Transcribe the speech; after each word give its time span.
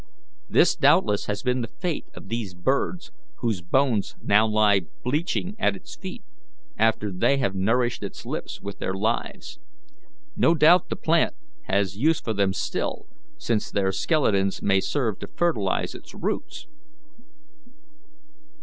This 0.49 0.75
doubtless 0.75 1.27
has 1.27 1.43
been 1.43 1.61
the 1.61 1.67
fate 1.67 2.07
of 2.15 2.27
these 2.27 2.55
birds, 2.55 3.11
whose 3.41 3.61
bones 3.61 4.15
now 4.23 4.47
lie 4.47 4.81
bleaching 5.03 5.55
at 5.59 5.75
its 5.75 5.95
feet 5.95 6.23
after 6.75 7.11
they 7.11 7.37
have 7.37 7.53
nourished 7.53 8.01
its 8.01 8.25
lips 8.25 8.59
with 8.59 8.79
their 8.79 8.95
lives. 8.95 9.59
No 10.35 10.55
doubt 10.55 10.89
the 10.89 10.95
plant 10.95 11.35
has 11.65 11.97
use 11.97 12.19
for 12.19 12.33
them 12.33 12.51
still, 12.51 13.05
since 13.37 13.69
their 13.69 13.91
skeletons 13.91 14.59
may 14.63 14.79
serve 14.79 15.19
to 15.19 15.27
fertilize 15.27 15.93
its 15.93 16.15
roots." 16.15 16.65